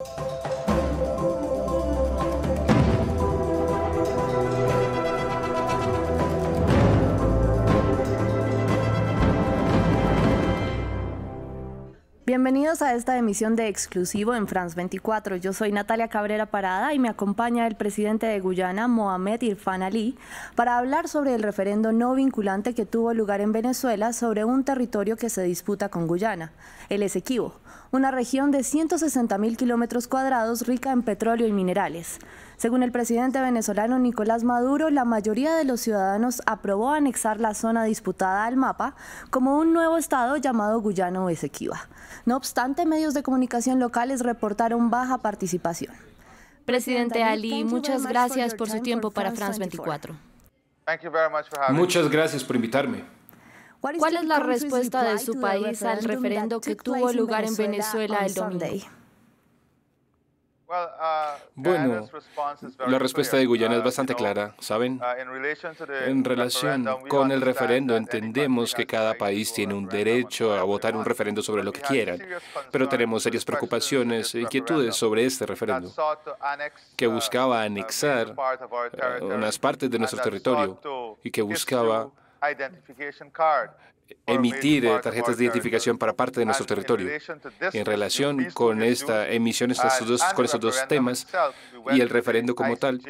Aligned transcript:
Música 0.00 0.57
Bienvenidos 12.38 12.82
a 12.82 12.94
esta 12.94 13.18
emisión 13.18 13.56
de 13.56 13.66
Exclusivo 13.66 14.32
en 14.32 14.46
France 14.46 14.76
24. 14.76 15.34
Yo 15.34 15.52
soy 15.52 15.72
Natalia 15.72 16.06
Cabrera 16.06 16.46
Parada 16.46 16.94
y 16.94 17.00
me 17.00 17.08
acompaña 17.08 17.66
el 17.66 17.74
presidente 17.74 18.26
de 18.26 18.38
Guyana, 18.38 18.86
Mohamed 18.86 19.42
Irfan 19.42 19.82
Ali, 19.82 20.16
para 20.54 20.78
hablar 20.78 21.08
sobre 21.08 21.34
el 21.34 21.42
referendo 21.42 21.90
no 21.90 22.14
vinculante 22.14 22.76
que 22.76 22.86
tuvo 22.86 23.12
lugar 23.12 23.40
en 23.40 23.50
Venezuela 23.50 24.12
sobre 24.12 24.44
un 24.44 24.62
territorio 24.62 25.16
que 25.16 25.30
se 25.30 25.42
disputa 25.42 25.88
con 25.88 26.06
Guyana, 26.06 26.52
el 26.88 27.02
Esequibo, 27.02 27.54
una 27.90 28.12
región 28.12 28.52
de 28.52 28.62
160 28.62 29.36
mil 29.38 29.56
kilómetros 29.56 30.06
cuadrados 30.06 30.64
rica 30.68 30.92
en 30.92 31.02
petróleo 31.02 31.48
y 31.48 31.52
minerales. 31.52 32.20
Según 32.58 32.82
el 32.82 32.90
presidente 32.90 33.40
venezolano 33.40 34.00
Nicolás 34.00 34.42
Maduro, 34.42 34.90
la 34.90 35.04
mayoría 35.04 35.54
de 35.54 35.64
los 35.64 35.80
ciudadanos 35.80 36.42
aprobó 36.44 36.90
anexar 36.90 37.38
la 37.38 37.54
zona 37.54 37.84
disputada 37.84 38.46
al 38.46 38.56
mapa 38.56 38.96
como 39.30 39.56
un 39.56 39.72
nuevo 39.72 39.96
estado 39.96 40.36
llamado 40.36 40.80
Guyana 40.80 41.22
o 41.22 41.30
Esequiba. 41.30 41.88
No 42.26 42.36
obstante, 42.36 42.84
medios 42.84 43.14
de 43.14 43.22
comunicación 43.22 43.78
locales 43.78 44.22
reportaron 44.22 44.90
baja 44.90 45.18
participación. 45.18 45.94
Presidente 46.64 47.22
Ali, 47.22 47.62
muchas 47.62 48.04
gracias 48.04 48.56
por 48.56 48.68
su 48.68 48.80
tiempo 48.80 49.12
para 49.12 49.30
France 49.30 49.60
24. 49.60 50.16
Muchas 51.70 52.10
gracias 52.10 52.42
por 52.42 52.56
invitarme. 52.56 53.04
¿Cuál 53.80 54.16
es 54.16 54.24
la 54.24 54.40
respuesta 54.40 55.04
de 55.04 55.18
su 55.20 55.40
país 55.40 55.80
al 55.84 56.02
referendo 56.02 56.60
que 56.60 56.74
tuvo 56.74 57.12
lugar 57.12 57.44
en 57.44 57.54
Venezuela 57.54 58.26
el 58.26 58.34
domingo? 58.34 58.66
Uh, 60.68 61.38
bueno, 61.54 62.06
la 62.86 62.98
respuesta 62.98 63.38
de 63.38 63.46
Guyana 63.46 63.76
es 63.76 63.80
uh, 63.80 63.84
bastante 63.84 64.14
clara, 64.14 64.54
¿saben? 64.58 65.00
Uh, 65.00 66.06
en 66.06 66.24
relación 66.24 66.86
con 67.08 67.32
el 67.32 67.40
referendo, 67.40 67.96
entendemos 67.96 68.74
que 68.74 68.86
cada 68.86 69.14
país 69.14 69.50
tiene 69.54 69.72
un 69.72 69.88
derecho 69.88 70.54
a 70.54 70.62
votar 70.64 70.94
un 70.94 71.06
referendo 71.06 71.40
sobre 71.40 71.64
lo 71.64 71.72
que 71.72 71.80
quieran, 71.80 72.22
pero 72.70 72.86
tenemos 72.86 73.22
serias 73.22 73.46
preocupaciones 73.46 74.34
e 74.34 74.40
inquietudes 74.40 74.94
sobre 74.94 75.24
este 75.24 75.46
referendo, 75.46 75.90
que 76.94 77.06
buscaba 77.06 77.62
anexar 77.62 78.34
unas 79.22 79.58
partes 79.58 79.90
de 79.90 79.98
nuestro 79.98 80.20
territorio 80.20 81.16
y 81.24 81.30
que 81.30 81.40
buscaba 81.40 82.10
emitir 84.26 84.86
eh, 84.86 84.98
tarjetas 85.02 85.36
de 85.36 85.44
identificación 85.44 85.98
para 85.98 86.14
parte 86.14 86.40
de 86.40 86.46
nuestro 86.46 86.66
territorio. 86.66 87.10
En 87.72 87.84
relación 87.84 88.50
con 88.52 88.82
esta 88.82 89.28
emisión 89.28 89.72
con 90.34 90.44
estos 90.44 90.60
dos 90.60 90.88
temas 90.88 91.26
y 91.90 92.00
el 92.00 92.08
referendo 92.08 92.54
como 92.54 92.76
tal, 92.76 93.00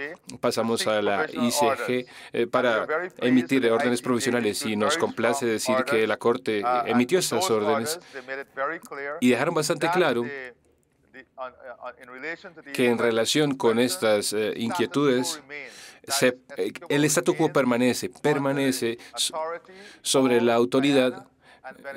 pasamos 0.41 0.86
a 0.86 1.02
la 1.02 1.26
ICG 1.30 2.06
eh, 2.32 2.46
para 2.46 2.86
emitir 3.19 3.70
órdenes 3.70 4.02
provisionales 4.02 4.64
y 4.64 4.76
nos 4.76 4.96
complace 4.96 5.46
decir 5.46 5.76
que 5.84 6.06
la 6.06 6.16
Corte 6.16 6.62
emitió 6.86 7.19
estas 7.19 7.50
órdenes 7.50 7.98
y 9.20 9.30
dejaron 9.30 9.54
bastante 9.54 9.91
claro 9.91 10.24
que 12.74 12.86
en 12.86 12.98
relación 12.98 13.56
con 13.56 13.78
estas 13.78 14.32
eh, 14.32 14.54
inquietudes, 14.56 15.41
eh, 16.23 16.73
el 16.89 17.05
statu 17.05 17.37
quo 17.37 17.53
permanece, 17.53 18.11
permanece 18.11 18.98
sobre 20.03 20.41
la 20.41 20.55
autoridad 20.55 21.27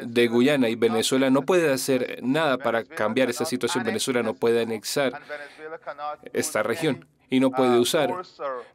de 0.03 0.27
Guyana 0.27 0.69
y 0.69 0.75
Venezuela 0.75 1.29
no 1.29 1.43
puede 1.43 1.71
hacer 1.71 2.19
nada 2.21 2.57
para 2.57 2.83
cambiar 2.83 3.29
esa 3.29 3.45
situación. 3.45 3.83
Venezuela 3.83 4.23
no 4.23 4.33
puede 4.33 4.61
anexar 4.61 5.21
esta 6.33 6.63
región 6.63 7.07
y 7.29 7.39
no 7.39 7.51
puede 7.51 7.79
usar 7.79 8.11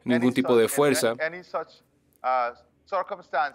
ningún 0.04 0.32
tipo 0.32 0.56
de 0.56 0.68
fuerza 0.68 1.14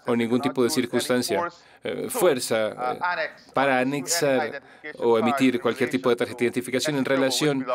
o 0.06 0.16
ningún 0.16 0.42
tipo 0.42 0.64
de 0.64 0.70
circunstancia, 0.70 1.48
eh, 1.84 2.10
fuerza 2.10 2.70
eh, 2.70 3.30
para 3.54 3.80
anexar 3.80 4.62
o 5.00 5.18
emitir 5.18 5.62
cualquier 5.62 5.90
tipo 5.90 6.10
de 6.10 6.16
tarjeta 6.16 6.40
de 6.40 6.46
identificación 6.46 6.98
en 6.98 7.06
relación 7.06 7.66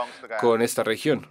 con 0.40 0.60
esta 0.62 0.84
región, 0.84 1.26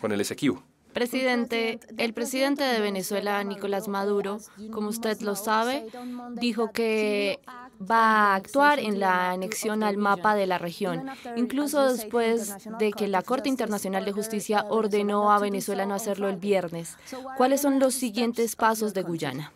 con 0.00 0.12
el 0.12 0.20
Esequibo. 0.20 0.62
Presidente, 0.92 1.78
el 1.96 2.12
presidente 2.12 2.64
de 2.64 2.80
Venezuela, 2.80 3.42
Nicolás 3.44 3.88
Maduro, 3.88 4.38
como 4.72 4.88
usted 4.88 5.20
lo 5.20 5.36
sabe, 5.36 5.86
dijo 6.34 6.72
que 6.72 7.40
va 7.80 8.32
a 8.32 8.34
actuar 8.34 8.78
en 8.80 8.98
la 8.98 9.30
anexión 9.30 9.82
al 9.82 9.96
mapa 9.96 10.34
de 10.34 10.46
la 10.46 10.58
región, 10.58 11.06
incluso 11.36 11.92
después 11.92 12.56
de 12.78 12.92
que 12.92 13.06
la 13.06 13.22
Corte 13.22 13.48
Internacional 13.48 14.04
de 14.04 14.12
Justicia 14.12 14.64
ordenó 14.68 15.30
a 15.30 15.38
Venezuela 15.38 15.86
no 15.86 15.94
hacerlo 15.94 16.28
el 16.28 16.36
viernes. 16.36 16.96
¿Cuáles 17.36 17.60
son 17.60 17.78
los 17.78 17.94
siguientes 17.94 18.56
pasos 18.56 18.94
de 18.94 19.02
Guyana? 19.02 19.52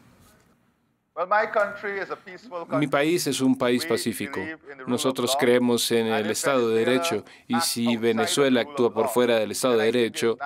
Mi 2.71 2.87
país 2.87 3.27
es 3.27 3.41
un 3.43 3.57
país 3.57 3.85
pacífico. 3.85 4.41
Nosotros 4.87 5.37
creemos 5.39 5.91
en 5.91 6.07
el 6.07 6.31
Estado 6.31 6.71
de 6.71 6.85
Derecho 6.85 7.25
y 7.47 7.61
si 7.61 7.99
Venezuela 7.99 8.63
actúa 8.63 8.93
por 8.93 9.09
fuera 9.09 9.37
del 9.37 9.51
Estado 9.51 9.77
de 9.77 9.85
Derecho, 9.93 10.39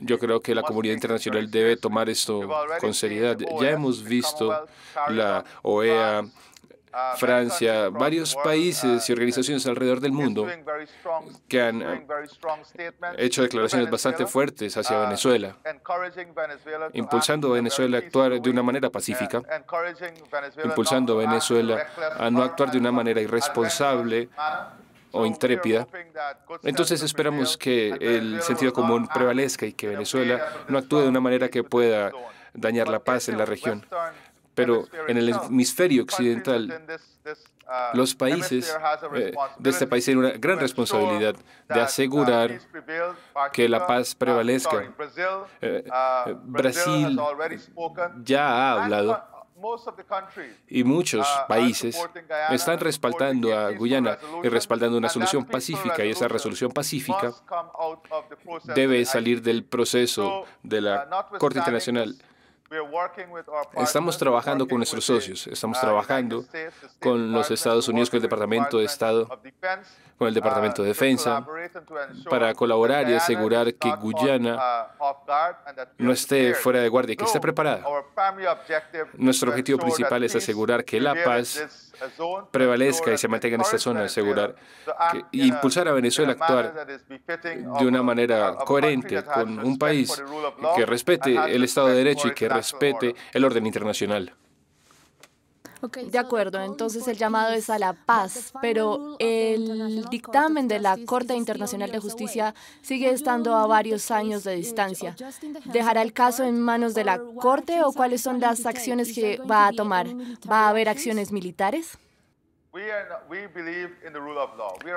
yo 0.00 0.18
creo 0.18 0.40
que 0.40 0.54
la 0.54 0.62
comunidad 0.62 0.94
internacional 0.94 1.50
debe 1.50 1.76
tomar 1.76 2.08
esto 2.08 2.48
con 2.80 2.94
seriedad. 2.94 3.36
Ya 3.60 3.70
hemos 3.70 4.02
visto 4.02 4.66
la 5.08 5.44
OEA 5.62 6.24
Francia, 7.16 7.88
varios 7.88 8.34
países 8.34 9.08
y 9.08 9.12
organizaciones 9.12 9.66
alrededor 9.66 10.00
del 10.00 10.12
mundo 10.12 10.48
que 11.48 11.62
han 11.62 12.06
hecho 13.16 13.42
declaraciones 13.42 13.88
bastante 13.90 14.26
fuertes 14.26 14.76
hacia 14.76 14.98
Venezuela, 15.00 15.56
impulsando 16.92 17.50
a 17.50 17.54
Venezuela 17.54 17.98
a 17.98 18.00
actuar 18.00 18.40
de 18.40 18.50
una 18.50 18.62
manera 18.62 18.90
pacífica, 18.90 19.42
impulsando 20.64 21.14
a 21.14 21.26
Venezuela 21.26 21.86
a 22.18 22.30
no 22.30 22.42
actuar 22.42 22.70
de 22.70 22.78
una 22.78 22.92
manera 22.92 23.20
irresponsable 23.20 24.28
o 25.12 25.26
intrépida. 25.26 25.86
Entonces 26.62 27.02
esperamos 27.02 27.56
que 27.56 27.90
el 28.00 28.42
sentido 28.42 28.72
común 28.72 29.08
prevalezca 29.12 29.66
y 29.66 29.72
que 29.72 29.88
Venezuela 29.88 30.64
no 30.68 30.78
actúe 30.78 31.00
de 31.00 31.08
una 31.08 31.20
manera 31.20 31.48
que 31.48 31.62
pueda 31.62 32.10
dañar 32.52 32.88
la 32.88 33.00
paz 33.00 33.28
en 33.28 33.38
la 33.38 33.44
región. 33.44 33.86
Pero 34.60 34.86
en 35.08 35.16
el 35.16 35.28
hemisferio 35.30 36.02
occidental, 36.02 36.82
los 37.94 38.14
países 38.14 38.76
eh, 39.14 39.32
de 39.58 39.70
este 39.70 39.86
país 39.86 40.04
tienen 40.04 40.24
una 40.24 40.34
gran 40.36 40.58
responsabilidad 40.58 41.36
de 41.68 41.80
asegurar 41.80 42.58
que 43.52 43.68
la 43.68 43.86
paz 43.86 44.14
prevalezca. 44.14 44.82
Eh, 45.60 45.84
eh, 45.84 46.36
Brasil 46.42 47.18
ya 48.22 48.48
ha 48.48 48.82
hablado. 48.84 49.24
y 50.68 50.84
muchos 50.84 51.28
países 51.46 51.96
están 52.50 52.80
respaldando 52.80 53.56
a 53.56 53.70
Guyana 53.72 54.18
y 54.42 54.48
respaldando 54.48 54.98
una 54.98 55.08
solución 55.08 55.44
pacífica 55.44 56.04
y 56.04 56.10
esa 56.10 56.28
resolución 56.28 56.72
pacífica 56.72 57.32
debe 58.74 59.04
salir 59.04 59.42
del 59.42 59.64
proceso 59.64 60.44
de 60.62 60.80
la 60.80 61.26
Corte 61.38 61.58
Internacional 61.58 62.16
Estamos 63.78 64.16
trabajando 64.16 64.68
con 64.68 64.78
nuestros 64.78 65.04
socios, 65.04 65.44
estamos 65.48 65.76
uh, 65.78 65.80
trabajando 65.80 66.44
con 67.00 67.32
los 67.32 67.50
Estados 67.50 67.88
Unidos, 67.88 68.10
con 68.10 68.18
el 68.18 68.22
Departamento 68.22 68.78
de 68.78 68.84
Estado, 68.84 69.26
con 70.16 70.28
el 70.28 70.34
Departamento 70.34 70.82
de 70.82 70.90
uh, 70.90 70.92
Defensa, 70.92 71.44
para 72.28 72.54
colaborar 72.54 73.08
y 73.08 73.14
asegurar 73.14 73.74
que 73.74 73.90
Guyana 73.96 74.88
uh, 75.00 75.04
no 75.98 76.12
esté 76.12 76.54
fuera 76.54 76.80
de 76.80 76.88
guardia, 76.88 77.16
que 77.16 77.24
esté 77.24 77.40
preparada. 77.40 77.84
Nuestro 79.14 79.50
objetivo 79.50 79.80
principal 79.80 80.22
es 80.22 80.36
asegurar 80.36 80.84
que 80.84 81.00
la 81.00 81.16
paz 81.24 81.89
prevalezca 82.50 83.12
y 83.12 83.18
se 83.18 83.28
mantenga 83.28 83.56
en 83.56 83.60
esta 83.62 83.78
zona, 83.78 84.04
asegurar 84.04 84.54
que, 85.12 85.24
impulsar 85.32 85.88
a 85.88 85.92
Venezuela 85.92 86.32
a 86.32 86.34
actuar 86.34 86.86
de 87.46 87.86
una 87.86 88.02
manera 88.02 88.56
coherente 88.56 89.22
con 89.22 89.58
un 89.58 89.78
país 89.78 90.22
que 90.76 90.86
respete 90.86 91.34
el 91.54 91.64
Estado 91.64 91.88
de 91.88 91.94
Derecho 91.94 92.28
y 92.28 92.34
que 92.34 92.48
respete 92.48 93.14
el 93.32 93.44
orden 93.44 93.66
internacional. 93.66 94.34
De 96.10 96.18
acuerdo, 96.18 96.62
entonces 96.62 97.08
el 97.08 97.16
llamado 97.16 97.52
es 97.52 97.70
a 97.70 97.78
la 97.78 97.92
paz, 97.94 98.52
pero 98.60 99.16
el 99.18 100.04
dictamen 100.10 100.68
de 100.68 100.78
la 100.78 100.98
Corte 101.06 101.34
Internacional 101.34 101.90
de 101.90 101.98
Justicia 101.98 102.54
sigue 102.82 103.10
estando 103.10 103.54
a 103.56 103.66
varios 103.66 104.10
años 104.10 104.44
de 104.44 104.56
distancia. 104.56 105.16
¿Dejará 105.64 106.02
el 106.02 106.12
caso 106.12 106.44
en 106.44 106.60
manos 106.60 106.94
de 106.94 107.04
la 107.04 107.18
Corte 107.40 107.82
o 107.82 107.92
cuáles 107.92 108.20
son 108.20 108.40
las 108.40 108.66
acciones 108.66 109.14
que 109.14 109.38
va 109.38 109.68
a 109.68 109.72
tomar? 109.72 110.06
¿Va 110.50 110.66
a 110.66 110.68
haber 110.68 110.88
acciones 110.88 111.32
militares? 111.32 111.98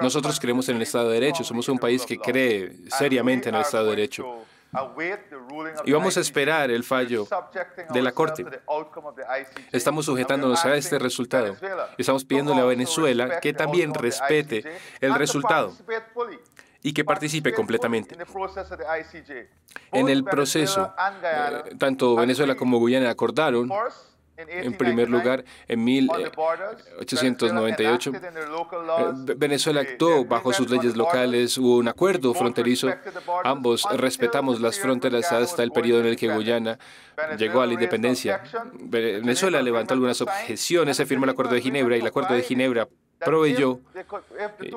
Nosotros 0.02 0.40
creemos 0.40 0.70
en 0.70 0.76
el 0.76 0.82
Estado 0.84 1.10
de 1.10 1.20
Derecho, 1.20 1.44
somos 1.44 1.68
un 1.70 1.80
país 1.80 2.06
que 2.06 2.18
cree 2.18 2.72
seriamente 2.98 3.50
en 3.50 3.56
el 3.56 3.62
Estado 3.62 3.86
de 3.86 3.90
Derecho. 3.92 4.46
Y 5.86 5.92
vamos 5.92 6.18
a 6.18 6.20
esperar 6.20 6.72
el 6.72 6.84
fallo 6.84 7.28
de 7.92 8.02
la 8.02 8.12
Corte. 8.12 8.46
Estamos 9.72 10.06
sujetándonos 10.06 10.66
a 10.66 10.76
este 10.76 11.00
resultado. 11.00 11.56
Estamos 11.98 12.26
pidiéndole 12.26 12.62
a 12.62 12.66
Venezuela 12.66 13.40
que 13.40 13.54
también 13.54 13.94
respete 13.94 14.64
el 15.00 15.14
resultado 15.16 15.74
y 16.82 16.94
que 16.94 17.06
participe 17.06 17.54
completamente. 17.54 18.16
En 19.92 20.10
el 20.10 20.24
proceso, 20.24 20.94
eh, 21.24 21.76
tanto 21.80 22.16
Venezuela 22.16 22.56
como 22.56 22.78
Guyana 22.78 23.10
acordaron 23.10 23.72
en 24.38 24.74
primer 24.74 25.10
lugar, 25.10 25.46
en 25.68 25.84
1898, 25.84 28.12
eh, 28.14 29.34
Venezuela 29.38 29.82
actuó 29.82 30.26
bajo 30.26 30.54
sus 30.54 30.70
leyes 30.70 30.96
locales, 30.96 31.58
hubo 31.58 31.78
un 31.78 31.88
acuerdo 31.88 32.34
fronterizo, 32.34 32.90
ambos 33.44 33.86
respetamos 33.96 34.60
las 34.60 34.80
fronteras 34.80 35.32
hasta 35.32 35.64
el 35.64 35.72
periodo 35.72 36.02
en 36.02 36.08
el 36.08 36.18
que 36.18 36.34
Guyana 36.34 36.80
llegó 37.38 37.62
a 37.62 37.68
la 37.68 37.74
independencia. 37.74 38.42
Venezuela 38.74 39.62
levantó 39.62 39.94
algunas 39.94 40.22
objeciones, 40.22 40.98
se 40.98 41.06
firmó 41.06 41.26
el 41.26 41.32
Acuerdo 41.32 41.56
de 41.56 41.62
Ginebra 41.62 41.98
y 41.98 42.00
el 42.00 42.08
Acuerdo 42.08 42.34
de 42.34 42.42
Ginebra 42.42 42.88
proveyó, 43.24 43.80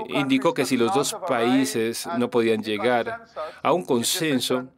indicó 0.08 0.54
que 0.54 0.64
si 0.64 0.76
los 0.76 0.94
dos 0.94 1.16
países 1.26 2.08
no 2.18 2.30
podían 2.30 2.62
llegar 2.62 3.24
a 3.62 3.72
un 3.72 3.84
consenso, 3.84 4.68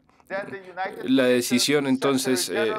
la 1.05 1.25
decisión 1.25 1.87
entonces 1.87 2.51
eh, 2.51 2.73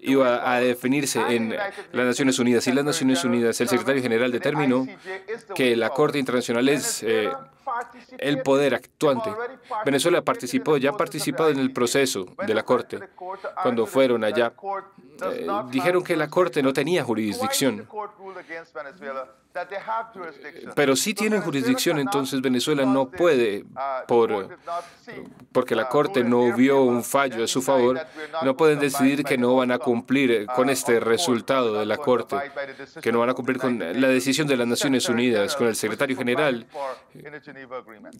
iba 0.00 0.52
a 0.52 0.60
definirse 0.60 1.20
en 1.34 1.50
las 1.50 2.06
Naciones 2.06 2.38
Unidas. 2.38 2.66
Y 2.66 2.72
las 2.72 2.84
Naciones 2.84 3.24
Unidas, 3.24 3.60
el 3.60 3.68
secretario 3.68 4.02
general 4.02 4.30
determinó 4.32 4.86
que 5.54 5.76
la 5.76 5.90
Corte 5.90 6.18
Internacional 6.18 6.68
es 6.68 7.02
eh, 7.02 7.30
el 8.18 8.42
poder 8.42 8.74
actuante. 8.74 9.30
Venezuela 9.84 10.22
participó, 10.22 10.76
ya 10.76 10.90
ha 10.90 10.96
participado 10.96 11.50
en 11.50 11.58
el 11.58 11.72
proceso 11.72 12.26
de 12.46 12.54
la 12.54 12.62
Corte. 12.62 13.00
Cuando 13.62 13.86
fueron 13.86 14.24
allá, 14.24 14.52
eh, 15.24 15.46
dijeron 15.70 16.02
que 16.02 16.16
la 16.16 16.28
Corte 16.28 16.62
no 16.62 16.72
tenía 16.72 17.04
jurisdicción. 17.04 17.86
Pero 20.74 20.96
si 20.96 21.14
tienen 21.14 21.42
jurisdicción, 21.42 21.98
entonces 21.98 22.40
Venezuela 22.40 22.84
no 22.86 23.10
puede, 23.10 23.64
por, 24.08 24.58
porque 25.52 25.74
la 25.74 25.88
Corte 25.88 26.24
no 26.24 26.54
vio 26.54 26.82
un 26.82 27.04
fallo 27.04 27.44
a 27.44 27.46
su 27.46 27.60
favor, 27.60 28.00
no 28.42 28.56
pueden 28.56 28.78
decidir 28.78 29.24
que 29.24 29.36
no 29.36 29.54
van 29.56 29.70
a 29.70 29.78
cumplir 29.78 30.46
con 30.46 30.70
este 30.70 31.00
resultado 31.00 31.78
de 31.78 31.86
la 31.86 31.98
Corte, 31.98 32.36
que 33.02 33.12
no 33.12 33.20
van 33.20 33.30
a 33.30 33.34
cumplir 33.34 33.58
con 33.58 33.78
la 33.78 34.08
decisión 34.08 34.46
de 34.46 34.56
las 34.56 34.66
Naciones 34.66 35.08
Unidas, 35.08 35.54
con 35.54 35.66
el 35.66 35.76
secretario 35.76 36.16
general, 36.16 36.66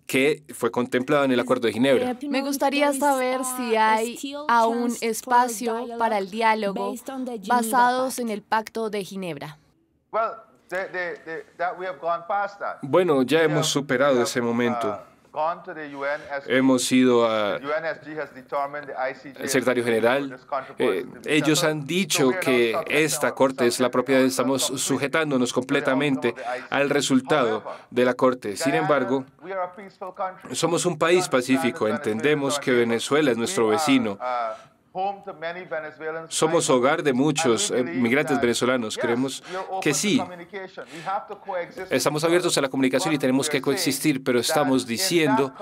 que 0.06 0.43
fue 0.55 0.70
contemplado 0.70 1.25
en 1.25 1.32
el 1.32 1.40
Acuerdo 1.40 1.67
de 1.67 1.73
Ginebra. 1.73 2.17
Me 2.29 2.43
gustaría 2.43 2.93
saber 2.93 3.40
si 3.44 3.76
hay 3.76 4.19
aún 4.49 4.93
espacio 5.00 5.87
para 5.99 6.19
el 6.19 6.31
diálogo 6.31 6.94
basados 7.46 8.19
en 8.19 8.29
el 8.31 8.43
Pacto 8.43 8.90
de 8.90 9.05
Ginebra. 9.05 9.58
Bueno, 12.82 13.23
ya 13.23 13.43
hemos 13.43 13.67
superado 13.67 14.23
ese 14.23 14.40
momento. 14.40 15.12
Hemos 16.46 16.93
ido 16.93 17.26
al 17.26 17.61
secretario 19.46 19.82
general. 19.84 20.38
Eh, 20.79 21.06
ellos 21.25 21.64
han 21.64 21.87
dicho 21.87 22.32
que 22.40 22.79
esta 22.88 23.34
Corte 23.34 23.67
es 23.67 23.81
la 23.81 23.90
propiedad. 23.90 24.23
Estamos 24.23 24.62
sujetándonos 24.62 25.52
completamente 25.52 26.34
al 26.69 26.90
resultado 26.90 27.64
de 27.90 28.05
la 28.05 28.14
Corte. 28.14 28.56
Sin 28.56 28.75
embargo, 28.75 29.25
somos 30.52 30.84
un 30.84 30.99
país 30.99 31.29
pacífico. 31.29 31.88
Entendemos 31.88 32.58
que 32.58 32.73
Venezuela 32.73 33.31
es 33.31 33.38
nuestro 33.38 33.69
vecino. 33.69 34.19
Somos 36.29 36.69
hogar 36.69 37.03
de 37.03 37.12
muchos 37.12 37.71
eh, 37.71 37.83
migrantes 37.83 38.41
venezolanos. 38.41 38.99
Creemos 38.99 39.43
que 39.81 39.94
sí. 39.94 40.23
Estamos 41.91 42.25
abiertos 42.25 42.56
a 42.59 42.61
la 42.61 42.69
comunicación 42.69 43.15
y 43.15 43.19
tenemos 43.19 43.49
que 43.49 43.62
coexistir, 43.62 44.23
pero 44.23 44.39
estamos 44.39 44.87
diciendo 44.87 45.55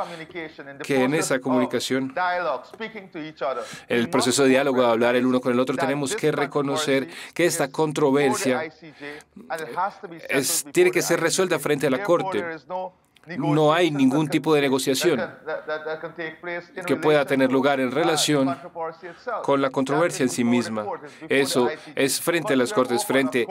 que 0.83 1.05
en 1.05 1.15
esa 1.15 1.41
comunicación, 1.41 2.13
en 3.89 3.99
el 3.99 4.11
proceso 4.11 4.43
de 4.43 4.49
diálogo, 4.49 4.83
de 4.83 4.89
hablar 4.89 5.15
el 5.15 5.27
uno 5.27 5.41
con 5.41 5.53
el 5.53 5.61
otro, 5.61 5.77
tenemos 5.77 6.17
que 6.17 6.33
reconocer 6.33 7.09
que 7.33 7.47
esta 7.47 7.71
controversia 7.71 8.63
tiene 10.73 10.91
que 10.91 11.03
ser 11.03 11.21
resuelta 11.21 11.59
frente 11.59 11.87
a 11.87 11.91
la 11.91 12.03
Corte 12.03 12.45
no 13.27 13.73
hay 13.73 13.91
ningún 13.91 14.29
tipo 14.29 14.55
de 14.55 14.61
negociación 14.61 15.21
que 16.87 16.97
pueda 16.97 17.25
tener 17.25 17.53
lugar 17.53 17.81
en 17.81 17.91
relación 17.91 18.57
con 19.43 19.61
la 19.61 19.71
controversia 19.71 20.23
en 20.23 20.31
sí 20.31 20.45
misma. 20.45 20.87
Eso 21.29 21.69
es 21.95 22.21
frente 22.21 22.55
a 22.55 22.57
las 22.57 22.73
Cortes, 22.73 23.05
frente 23.05 23.47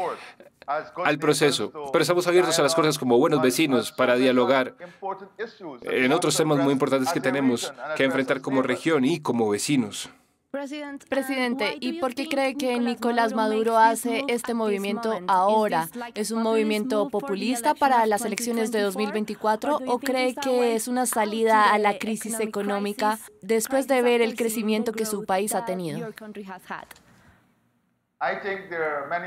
al 0.67 1.19
proceso. 1.19 1.71
Pero 1.91 2.01
estamos 2.01 2.27
abiertos 2.27 2.57
a 2.59 2.63
las 2.63 2.75
Cortes 2.75 2.97
como 2.97 3.17
buenos 3.17 3.41
vecinos 3.41 3.91
para 3.91 4.15
dialogar 4.15 4.75
en 5.81 6.11
otros 6.11 6.35
temas 6.35 6.59
muy 6.59 6.73
importantes 6.73 7.11
que 7.11 7.21
tenemos 7.21 7.73
que 7.95 8.03
enfrentar 8.03 8.41
como 8.41 8.61
región 8.61 9.05
y 9.05 9.19
como 9.21 9.49
vecinos. 9.49 10.09
Presidente, 10.51 11.77
¿y 11.79 11.99
por 11.99 12.15
qué 12.15 12.27
cree 12.27 12.55
que 12.55 12.79
Nicolás 12.79 13.33
Maduro 13.33 13.77
hace 13.77 14.23
este 14.27 14.55
movimiento 14.55 15.19
ahora? 15.27 15.87
¿Es 16.15 16.31
un 16.31 16.41
movimiento 16.41 17.07
populista 17.09 17.75
para 17.75 18.03
las 18.07 18.25
elecciones 18.25 18.71
de 18.71 18.81
2024 18.81 19.79
o 19.85 19.99
cree 19.99 20.33
que 20.33 20.73
es 20.73 20.87
una 20.87 21.05
salida 21.05 21.71
a 21.71 21.77
la 21.77 21.99
crisis 21.99 22.39
económica 22.39 23.19
después 23.43 23.87
de 23.87 24.01
ver 24.01 24.23
el 24.23 24.35
crecimiento 24.35 24.91
que 24.91 25.05
su 25.05 25.23
país 25.23 25.53
ha 25.53 25.65
tenido? 25.65 26.09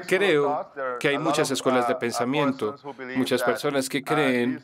Creo 0.07 0.71
que 1.01 1.09
hay 1.09 1.19
muchas 1.19 1.51
escuelas 1.51 1.89
de 1.89 1.95
uh, 1.95 1.99
pensamiento, 1.99 2.77
muchas 3.17 3.43
personas 3.43 3.89
que 3.89 3.99
uh, 3.99 4.05
creen 4.05 4.63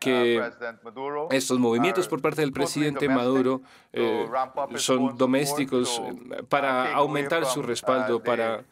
que 0.00 0.40
uh, 0.40 1.28
estos 1.30 1.58
movimientos 1.58 2.08
por 2.08 2.22
parte 2.22 2.40
del 2.40 2.52
presidente 2.52 3.10
Maduro 3.10 3.60
eh, 3.92 4.26
son 4.76 5.18
domésticos 5.18 6.00
eh, 6.02 6.42
para 6.48 6.94
aumentar 6.94 7.44
su 7.44 7.62
respaldo, 7.62 8.22
para 8.22 8.64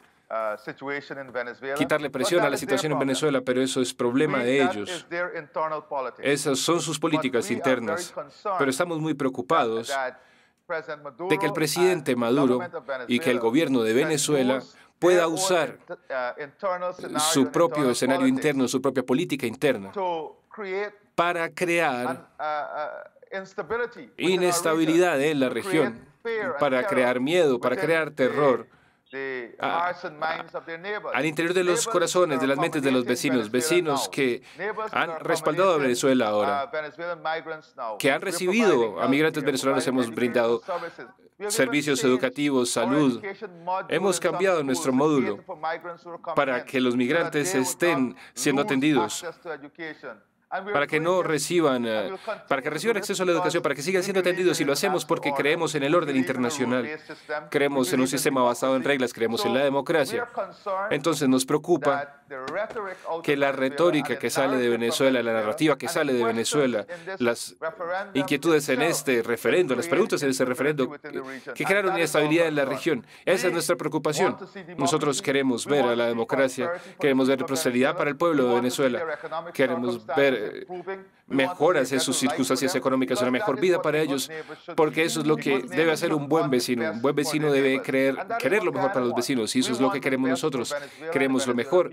quitarle 1.77 2.09
presión 2.09 2.43
a 2.43 2.49
la 2.49 2.57
situación 2.57 2.93
en 2.93 2.99
Venezuela, 2.99 3.41
pero 3.41 3.61
eso 3.61 3.81
es 3.81 3.93
problema 3.93 4.39
de 4.39 4.63
ellos. 4.63 5.05
Esas 6.17 6.57
son 6.57 6.81
sus 6.81 6.97
políticas 6.97 7.51
internas. 7.51 8.15
Pero 8.57 8.71
estamos 8.71 8.99
muy 8.99 9.13
preocupados 9.13 9.93
de 11.29 11.37
que 11.37 11.45
el 11.45 11.53
presidente 11.53 12.15
Maduro 12.15 12.59
y 13.07 13.19
que 13.19 13.31
el 13.31 13.39
gobierno 13.39 13.83
de 13.83 13.93
Venezuela 13.93 14.63
pueda 14.97 15.27
usar 15.27 15.77
uh, 15.89 17.19
su 17.19 17.51
propio 17.51 17.91
escenario 17.91 18.27
interno, 18.27 18.67
su 18.67 18.81
propia 18.81 19.03
política 19.03 19.45
interna, 19.45 19.91
para 21.13 21.49
crear 21.49 22.29
uh, 22.39 22.43
uh, 23.41 24.01
inestabilidad 24.17 25.21
en 25.21 25.39
la 25.39 25.49
región, 25.49 25.99
para 26.59 26.87
crear 26.87 27.19
miedo, 27.19 27.59
para 27.59 27.75
crear 27.75 28.11
terror 28.11 28.67
Ah, 29.59 29.93
al 31.13 31.25
interior 31.25 31.53
de 31.53 31.63
los 31.63 31.87
corazones, 31.87 32.39
de 32.39 32.47
las 32.47 32.57
mentes 32.57 32.81
de 32.81 32.91
los 32.91 33.05
vecinos, 33.05 33.49
vecinos 33.51 34.09
que 34.09 34.41
han 34.91 35.19
respaldado 35.19 35.73
a 35.73 35.77
Venezuela 35.77 36.27
ahora, 36.27 36.71
que 37.99 38.11
han 38.11 38.21
recibido 38.21 39.01
a 39.01 39.07
migrantes 39.07 39.43
venezolanos, 39.43 39.85
hemos 39.87 40.09
brindado 40.09 40.61
servicios 41.47 42.03
educativos, 42.03 42.69
salud. 42.69 43.21
Hemos 43.89 44.19
cambiado 44.19 44.63
nuestro 44.63 44.93
módulo 44.93 45.43
para 46.35 46.65
que 46.65 46.79
los 46.79 46.95
migrantes 46.95 47.53
estén 47.55 48.15
siendo 48.33 48.61
atendidos 48.61 49.25
para 50.49 50.87
que 50.87 50.99
no 50.99 51.23
reciban, 51.23 51.85
eh, 51.85 52.11
para 52.47 52.61
que 52.61 52.69
reciban 52.69 52.97
acceso 52.97 53.23
a 53.23 53.25
la 53.25 53.31
educación, 53.31 53.63
para 53.63 53.75
que 53.75 53.81
sigan 53.81 54.03
siendo 54.03 54.19
atendidos. 54.19 54.59
Y 54.61 54.65
lo 54.65 54.73
hacemos 54.73 55.05
porque 55.05 55.33
creemos 55.33 55.75
en 55.75 55.83
el 55.83 55.95
orden 55.95 56.15
internacional, 56.15 56.87
creemos 57.49 57.91
en 57.93 58.01
un 58.01 58.07
sistema 58.07 58.41
basado 58.43 58.75
en 58.75 58.83
reglas, 58.83 59.13
creemos 59.13 59.45
en 59.45 59.53
la 59.53 59.63
democracia. 59.63 60.27
Entonces 60.91 61.27
nos 61.27 61.45
preocupa 61.45 62.23
que 63.23 63.37
la 63.37 63.51
retórica 63.51 64.17
que 64.17 64.29
sale 64.29 64.57
de 64.57 64.69
Venezuela, 64.69 65.21
la 65.21 65.33
narrativa 65.33 65.77
que 65.77 65.87
sale 65.87 66.13
de 66.13 66.23
Venezuela, 66.23 66.85
las 67.19 67.55
inquietudes 68.13 68.67
en 68.69 68.81
este 68.81 69.21
referendo, 69.21 69.75
las 69.75 69.87
preguntas 69.87 70.21
en 70.23 70.29
este 70.29 70.45
referendo, 70.45 70.91
que 71.53 71.65
crearon 71.65 71.97
inestabilidad 71.97 72.47
en 72.47 72.55
la 72.55 72.65
región. 72.65 73.05
Esa 73.25 73.47
es 73.47 73.53
nuestra 73.53 73.75
preocupación. 73.75 74.37
Nosotros 74.77 75.21
queremos 75.21 75.65
ver 75.65 75.85
a 75.85 75.95
la 75.95 76.07
democracia, 76.07 76.71
queremos 76.99 77.27
ver 77.27 77.45
prosperidad 77.45 77.95
para 77.95 78.09
el 78.09 78.17
pueblo 78.17 78.47
de 78.47 78.55
Venezuela, 78.55 79.03
queremos 79.53 80.05
ver 80.05 80.67
mejoras 81.27 81.91
en 81.91 81.99
sus 81.99 82.17
circunstancias 82.17 82.75
económicas, 82.75 83.21
una 83.21 83.31
mejor 83.31 83.59
vida 83.59 83.81
para 83.81 83.99
ellos, 83.99 84.29
porque 84.75 85.03
eso 85.03 85.21
es 85.21 85.27
lo 85.27 85.37
que 85.37 85.59
debe 85.59 85.91
hacer 85.91 86.13
un 86.13 86.27
buen 86.27 86.49
vecino. 86.49 86.91
Un 86.91 87.01
buen 87.01 87.15
vecino 87.15 87.51
debe 87.51 87.81
creer, 87.81 88.15
querer 88.39 88.63
lo 88.63 88.71
mejor 88.71 88.91
para 88.91 89.05
los 89.05 89.15
vecinos, 89.15 89.55
y 89.55 89.59
eso 89.59 89.71
es 89.71 89.79
lo 89.79 89.91
que 89.91 90.01
queremos 90.01 90.29
nosotros. 90.29 90.75
Queremos 91.11 91.47
lo 91.47 91.55
mejor 91.55 91.91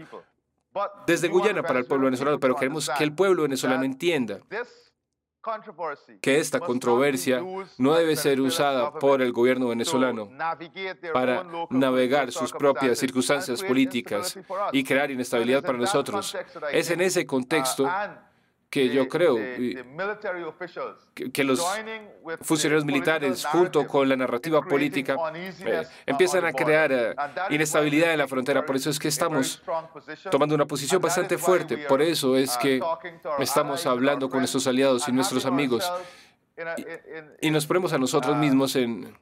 desde 1.06 1.28
Guyana 1.28 1.62
para 1.62 1.78
el 1.78 1.86
pueblo 1.86 2.06
venezolano, 2.06 2.38
pero 2.38 2.56
queremos 2.56 2.90
que 2.96 3.04
el 3.04 3.14
pueblo 3.14 3.42
venezolano 3.42 3.84
entienda 3.84 4.40
que 6.20 6.38
esta 6.38 6.60
controversia 6.60 7.42
no 7.78 7.94
debe 7.94 8.14
ser 8.14 8.40
usada 8.40 8.92
por 8.92 9.20
el 9.20 9.32
gobierno 9.32 9.68
venezolano 9.68 10.30
para 11.12 11.44
navegar 11.70 12.30
sus 12.30 12.52
propias 12.52 12.98
circunstancias 12.98 13.62
políticas 13.62 14.38
y 14.70 14.84
crear 14.84 15.10
inestabilidad 15.10 15.62
para 15.62 15.78
nosotros. 15.78 16.36
Es 16.70 16.90
en 16.90 17.00
ese 17.00 17.26
contexto 17.26 17.90
que 18.72 18.88
yo 18.88 19.06
creo 19.06 19.36
que, 19.36 19.84
los 21.44 21.62
funcionarios 22.40 22.86
militares, 22.86 23.44
junto 23.44 23.86
con 23.86 24.08
la 24.08 24.16
narrativa 24.16 24.62
política, 24.62 25.14
eh, 25.34 25.86
empiezan 26.06 26.46
a 26.46 26.54
crear 26.54 26.90
eh, 26.90 27.14
inestabilidad 27.50 28.12
en 28.12 28.18
la 28.18 28.26
frontera. 28.26 28.64
Por 28.64 28.76
eso 28.76 28.88
es 28.88 28.98
que 28.98 29.08
estamos 29.08 29.62
tomando 30.30 30.54
una 30.54 30.64
posición 30.64 31.02
bastante 31.02 31.36
fuerte. 31.36 31.76
Por 31.76 32.00
eso 32.00 32.34
es 32.34 32.56
que 32.56 32.80
estamos 33.40 33.84
hablando 33.84 34.30
con 34.30 34.38
nuestros 34.38 34.66
aliados 34.66 35.06
y 35.06 35.12
nuestros 35.12 35.44
amigos 35.44 35.92
y, 37.40 37.50
nos 37.50 37.66
ponemos 37.66 37.92
a 37.92 37.98
nosotros 37.98 38.36
mismos 38.36 38.76
en, 38.76 39.14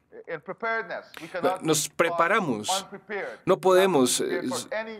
nos 1.61 1.89
preparamos. 1.89 2.87
No 3.45 3.59
podemos 3.59 4.21
eh, 4.21 4.41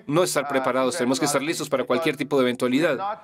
no 0.08 0.24
estar 0.24 0.48
preparados. 0.48 0.98
Tenemos 0.98 1.20
que 1.20 1.26
estar 1.26 1.42
listos 1.42 1.70
para 1.70 1.84
cualquier 1.84 2.18
tipo 2.18 2.38
de 2.38 2.44
eventualidad. 2.44 3.22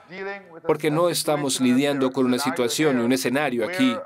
Porque 0.66 0.92
no 0.92 1.10
estamos 1.10 1.60
lidiando 1.60 2.12
con 2.12 2.26
una 2.26 2.40
situación 2.40 3.00
y 3.00 3.02
un 3.04 3.12
escenario 3.12 3.66
aquí 3.66 3.98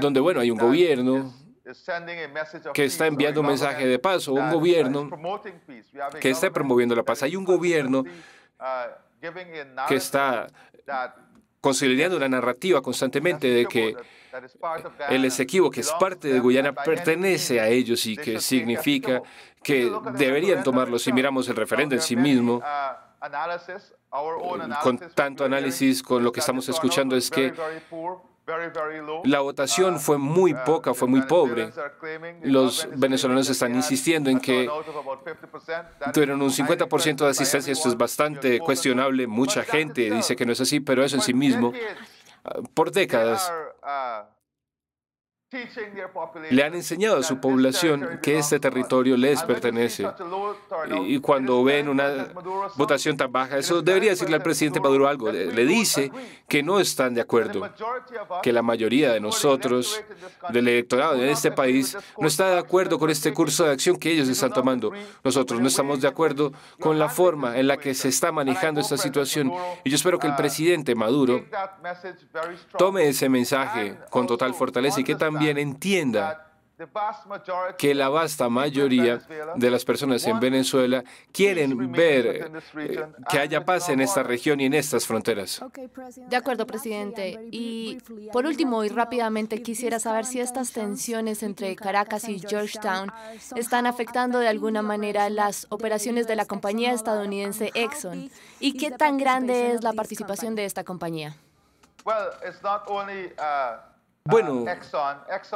donde, 0.00 0.20
bueno, 0.20 0.40
hay 0.40 0.50
un 0.50 0.58
gobierno 0.58 1.32
que 2.72 2.84
está 2.84 3.06
enviando 3.06 3.40
un 3.40 3.46
mensaje 3.46 3.86
de 3.86 3.98
paz 3.98 4.26
o 4.28 4.34
un 4.34 4.50
gobierno 4.50 5.10
que 6.20 6.30
está 6.30 6.50
promoviendo 6.50 6.94
la 6.94 7.02
paz. 7.02 7.22
Hay 7.22 7.36
un 7.36 7.44
gobierno 7.44 8.04
que 9.88 9.94
está 9.94 10.46
consolidando 11.60 12.16
una 12.16 12.28
narrativa 12.28 12.80
constantemente 12.82 13.48
de 13.48 13.66
que 13.66 13.96
el 15.08 15.24
Esequibo, 15.24 15.70
que 15.70 15.80
es 15.80 15.90
parte 15.92 16.28
de 16.28 16.40
Guyana, 16.40 16.72
pertenece 16.72 17.60
a 17.60 17.68
ellos 17.68 18.06
y 18.06 18.16
que 18.16 18.40
significa 18.40 19.22
que 19.62 19.90
deberían 20.16 20.62
tomarlo. 20.62 20.98
Si 20.98 21.12
miramos 21.12 21.48
el 21.48 21.56
referendo 21.56 21.94
en 21.94 22.00
sí 22.00 22.16
mismo, 22.16 22.62
con 24.82 24.98
tanto 25.14 25.44
análisis, 25.44 26.02
con 26.02 26.22
lo 26.22 26.32
que 26.32 26.40
estamos 26.40 26.68
escuchando, 26.68 27.16
es 27.16 27.30
que 27.30 27.52
la 29.24 29.40
votación 29.40 30.00
fue 30.00 30.18
muy 30.18 30.54
poca, 30.54 30.94
fue 30.94 31.08
muy 31.08 31.22
pobre. 31.22 31.70
Los 32.42 32.88
venezolanos 32.96 33.48
están 33.50 33.74
insistiendo 33.74 34.30
en 34.30 34.40
que 34.40 34.68
tuvieron 36.12 36.40
un 36.40 36.50
50% 36.50 37.16
de 37.16 37.28
asistencia. 37.28 37.72
Esto 37.72 37.88
es 37.88 37.96
bastante 37.96 38.58
cuestionable. 38.60 39.26
Mucha 39.26 39.62
gente 39.64 40.10
dice 40.10 40.36
que 40.36 40.46
no 40.46 40.52
es 40.52 40.60
así, 40.60 40.80
pero 40.80 41.04
eso 41.04 41.16
en 41.16 41.22
sí 41.22 41.34
mismo, 41.34 41.72
por 42.74 42.90
décadas, 42.90 43.52
le 46.50 46.62
han 46.62 46.74
enseñado 46.74 47.16
a 47.16 47.22
su 47.22 47.40
población 47.40 48.20
que 48.22 48.36
este 48.36 48.60
territorio 48.60 49.16
les 49.16 49.42
pertenece. 49.42 50.06
Y 51.06 51.20
cuando 51.20 51.64
ven 51.64 51.88
una 51.88 52.28
votación 52.76 53.16
tan 53.16 53.32
baja, 53.32 53.56
eso 53.56 53.80
debería 53.80 54.10
decirle 54.10 54.36
al 54.36 54.42
presidente 54.42 54.78
Maduro 54.78 55.08
algo. 55.08 55.32
Le 55.32 55.64
dice 55.64 56.12
que 56.46 56.62
no 56.62 56.80
están 56.80 57.14
de 57.14 57.22
acuerdo, 57.22 57.66
que 58.42 58.52
la 58.52 58.60
mayoría 58.60 59.12
de 59.12 59.20
nosotros, 59.20 60.04
del 60.50 60.68
electorado 60.68 61.14
de 61.14 61.30
este 61.30 61.50
país, 61.50 61.96
no 62.18 62.28
está 62.28 62.50
de 62.50 62.58
acuerdo 62.58 62.98
con 62.98 63.08
este 63.08 63.32
curso 63.32 63.64
de 63.64 63.70
acción 63.70 63.96
que 63.96 64.12
ellos 64.12 64.28
están 64.28 64.52
tomando. 64.52 64.92
Nosotros 65.24 65.60
no 65.62 65.68
estamos 65.68 66.02
de 66.02 66.08
acuerdo 66.08 66.52
con 66.78 66.98
la 66.98 67.08
forma 67.08 67.58
en 67.58 67.68
la 67.68 67.78
que 67.78 67.94
se 67.94 68.08
está 68.08 68.32
manejando 68.32 68.82
esta 68.82 68.98
situación. 68.98 69.50
Y 69.82 69.88
yo 69.88 69.96
espero 69.96 70.18
que 70.18 70.26
el 70.26 70.36
presidente 70.36 70.94
Maduro 70.94 71.42
tome 72.76 73.08
ese 73.08 73.30
mensaje 73.30 73.96
con 74.10 74.26
total 74.26 74.52
fortaleza 74.52 75.00
y 75.00 75.04
que 75.04 75.14
también 75.14 75.37
también 75.38 75.58
entienda 75.58 76.44
que 77.76 77.92
la 77.92 78.08
vasta 78.08 78.48
mayoría 78.48 79.20
de 79.56 79.70
las 79.70 79.84
personas 79.84 80.24
en 80.26 80.38
Venezuela 80.38 81.02
quieren 81.32 81.90
ver 81.90 82.52
que 83.28 83.38
haya 83.38 83.64
paz 83.64 83.88
en 83.88 84.00
esta 84.00 84.22
región 84.22 84.60
y 84.60 84.66
en 84.66 84.74
estas 84.74 85.04
fronteras. 85.04 85.60
De 86.28 86.36
acuerdo, 86.36 86.66
presidente. 86.66 87.48
Y 87.50 87.98
por 88.32 88.46
último 88.46 88.84
y 88.84 88.90
rápidamente 88.90 89.60
quisiera 89.60 89.98
saber 89.98 90.24
si 90.24 90.40
estas 90.40 90.70
tensiones 90.72 91.42
entre 91.42 91.74
Caracas 91.74 92.28
y 92.28 92.38
Georgetown 92.38 93.10
están 93.56 93.86
afectando 93.86 94.38
de 94.38 94.48
alguna 94.48 94.82
manera 94.82 95.30
las 95.30 95.66
operaciones 95.70 96.28
de 96.28 96.36
la 96.36 96.44
compañía 96.44 96.92
estadounidense 96.92 97.72
Exxon 97.74 98.30
y 98.60 98.74
qué 98.74 98.92
tan 98.92 99.18
grande 99.18 99.72
es 99.72 99.82
la 99.82 99.92
participación 99.94 100.54
de 100.54 100.64
esta 100.64 100.84
compañía. 100.84 101.34
Bueno, 104.30 104.64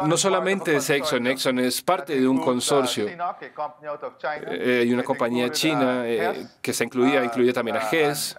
no 0.07 0.17
solamente 0.17 0.76
es 0.76 0.88
Exxon, 0.88 1.26
Exxon 1.26 1.59
es 1.59 1.83
parte 1.83 2.19
de 2.19 2.26
un 2.26 2.41
consorcio. 2.41 3.07
Hay 3.07 4.93
una 4.93 5.02
compañía 5.02 5.50
china 5.50 6.05
eh, 6.07 6.47
que 6.62 6.73
se 6.73 6.85
incluía, 6.85 7.23
incluye 7.23 7.52
también 7.52 7.76
a 7.76 7.81
GES 7.83 8.37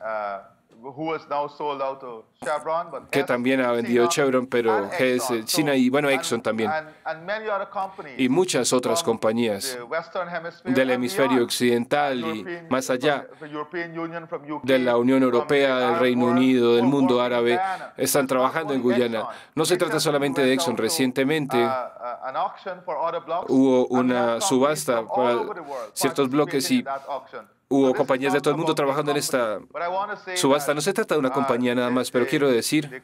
que 3.12 3.24
también 3.24 3.62
ha 3.62 3.72
vendido 3.72 4.08
Chevron, 4.08 4.48
pero 4.48 4.90
es 5.00 5.32
China 5.46 5.76
y 5.76 5.90
bueno, 5.90 6.10
Exxon 6.10 6.42
también. 6.42 6.72
Y 8.18 8.30
muchas 8.30 8.74
otras 8.74 9.04
compañías 9.04 9.78
del 10.64 10.92
hemisferio 10.92 11.44
occidental 11.44 12.20
y 12.20 12.46
más 12.70 12.90
allá 12.90 13.28
de 14.64 14.80
la 14.80 14.98
Unión 14.98 15.24
Europea, 15.24 15.78
del 15.78 16.00
Reino 16.00 16.26
Unido, 16.26 16.76
del 16.76 16.86
mundo 16.86 17.22
árabe, 17.22 17.60
están 17.98 18.28
trabajando 18.28 18.74
en 18.74 18.82
Guyana. 18.82 19.28
No 19.56 19.66
se 19.66 19.78
trata 19.78 20.00
solamente 20.00 20.42
de 20.42 20.54
Exxon. 20.54 20.78
Recientemente 20.78 21.58
hubo 23.48 23.88
una 23.88 24.42
subasta 24.42 25.06
para 25.06 25.40
ciertos 25.94 26.30
bloques 26.30 26.70
y 26.72 26.84
hubo 27.70 27.94
compañías 27.96 28.34
de 28.34 28.40
todo 28.40 28.52
el 28.52 28.58
mundo 28.58 28.76
trabajando 28.76 29.12
en 29.12 29.18
esta 29.18 29.60
subasta. 30.36 30.74
No 30.74 30.82
se 30.82 30.94
trata 30.94 31.16
de 31.16 31.20
una 31.20 31.32
compañía 31.32 31.74
nada 31.74 31.90
más, 31.90 32.12
pero 32.12 32.26
quiero 32.34 32.50
decir 32.50 33.04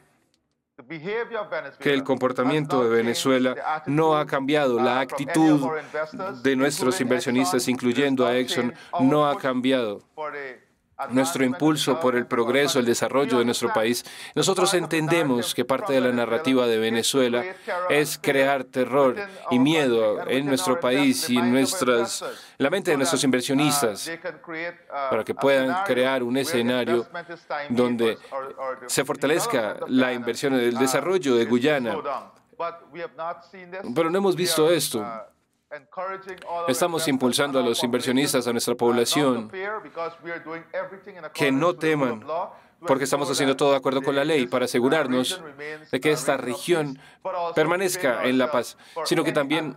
que 1.78 1.94
el 1.94 2.02
comportamiento 2.02 2.82
de 2.82 2.90
Venezuela 2.90 3.84
no 3.86 4.16
ha 4.16 4.26
cambiado, 4.26 4.80
la 4.80 4.98
actitud 4.98 5.70
de 6.42 6.56
nuestros 6.56 7.00
inversionistas, 7.00 7.68
incluyendo 7.68 8.26
a 8.26 8.36
Exxon, 8.36 8.74
no 8.98 9.28
ha 9.28 9.38
cambiado 9.38 10.02
nuestro 11.08 11.44
impulso 11.44 11.98
por 12.00 12.16
el 12.16 12.26
progreso, 12.26 12.78
el 12.78 12.84
desarrollo 12.84 13.38
de 13.38 13.44
nuestro 13.44 13.72
país. 13.72 14.04
Nosotros 14.34 14.74
entendemos 14.74 15.54
que 15.54 15.64
parte 15.64 15.92
de 15.92 16.00
la 16.00 16.12
narrativa 16.12 16.66
de 16.66 16.78
Venezuela 16.78 17.44
es 17.88 18.18
crear 18.18 18.64
terror 18.64 19.16
y 19.50 19.58
miedo 19.58 20.28
en 20.28 20.46
nuestro 20.46 20.78
país 20.78 21.28
y 21.30 21.38
en 21.38 21.52
nuestras, 21.52 22.24
la 22.58 22.70
mente 22.70 22.90
de 22.90 22.96
nuestros 22.96 23.24
inversionistas 23.24 24.10
para 25.10 25.24
que 25.24 25.34
puedan 25.34 25.84
crear 25.84 26.22
un 26.22 26.36
escenario 26.36 27.06
donde 27.68 28.18
se 28.86 29.04
fortalezca 29.04 29.78
la 29.88 30.12
inversión 30.12 30.54
en 30.54 30.60
el 30.60 30.78
desarrollo 30.78 31.36
de 31.36 31.44
Guyana. 31.46 31.96
Pero 33.94 34.10
no 34.10 34.18
hemos 34.18 34.36
visto 34.36 34.70
esto. 34.70 35.04
Estamos 36.68 37.06
impulsando 37.06 37.60
a 37.60 37.62
los 37.62 37.82
inversionistas, 37.84 38.46
a 38.46 38.52
nuestra 38.52 38.74
población, 38.74 39.50
que 41.32 41.52
no 41.52 41.74
teman, 41.76 42.24
porque 42.86 43.04
estamos 43.04 43.30
haciendo 43.30 43.56
todo 43.56 43.70
de 43.70 43.76
acuerdo 43.76 44.02
con 44.02 44.16
la 44.16 44.24
ley 44.24 44.46
para 44.46 44.64
asegurarnos 44.64 45.40
de 45.92 46.00
que 46.00 46.10
esta 46.10 46.36
región 46.36 46.98
permanezca 47.54 48.24
en 48.24 48.38
la 48.38 48.50
paz, 48.50 48.76
sino 49.04 49.22
que 49.22 49.32
también 49.32 49.76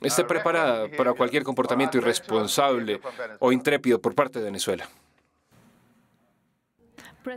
esté 0.00 0.24
preparada 0.24 0.88
para 0.96 1.12
cualquier 1.14 1.42
comportamiento 1.42 1.98
irresponsable 1.98 3.00
o 3.40 3.50
intrépido 3.50 4.00
por 4.00 4.14
parte 4.14 4.38
de 4.38 4.44
Venezuela. 4.44 4.88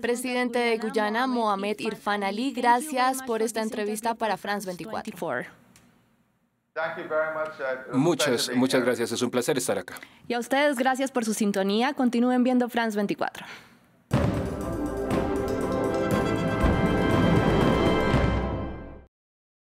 Presidente 0.01 0.59
de 0.59 0.77
Guyana, 0.77 1.27
Mohamed 1.27 1.79
Irfan 1.79 2.23
Ali, 2.23 2.51
gracias 2.51 3.23
por 3.23 3.41
esta 3.41 3.61
entrevista 3.61 4.15
para 4.15 4.35
France 4.35 4.67
24. 4.67 5.13
Muchas, 7.91 8.51
muchas 8.55 8.83
gracias. 8.83 9.11
Es 9.11 9.21
un 9.21 9.31
placer 9.31 9.57
estar 9.57 9.77
acá. 9.77 9.95
Y 10.27 10.33
a 10.33 10.39
ustedes, 10.39 10.77
gracias 10.77 11.11
por 11.11 11.25
su 11.25 11.33
sintonía. 11.33 11.93
Continúen 11.93 12.43
viendo 12.43 12.69
France 12.69 12.95
24. 12.95 13.45